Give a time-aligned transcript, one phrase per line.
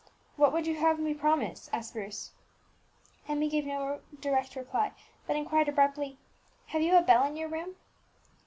[0.35, 2.31] "What would you have me promise?" asked Bruce.
[3.27, 4.93] Emmie gave no direct reply,
[5.27, 6.17] but inquired abruptly,
[6.69, 7.75] "Have you a bell in your room?"